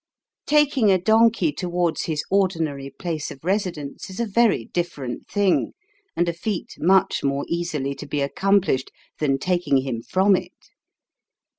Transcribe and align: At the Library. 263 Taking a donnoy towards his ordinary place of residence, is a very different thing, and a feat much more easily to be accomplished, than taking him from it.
At 0.01 0.49
the 0.49 0.55
Library. 0.55 0.69
263 0.71 0.85
Taking 0.87 0.91
a 0.91 1.03
donnoy 1.05 1.55
towards 1.55 2.01
his 2.05 2.23
ordinary 2.31 2.89
place 2.89 3.29
of 3.29 3.43
residence, 3.43 4.09
is 4.09 4.19
a 4.19 4.25
very 4.25 4.65
different 4.65 5.27
thing, 5.27 5.73
and 6.15 6.27
a 6.27 6.33
feat 6.33 6.73
much 6.79 7.23
more 7.23 7.45
easily 7.47 7.93
to 7.93 8.07
be 8.07 8.21
accomplished, 8.21 8.91
than 9.19 9.37
taking 9.37 9.77
him 9.83 10.01
from 10.01 10.35
it. 10.35 10.71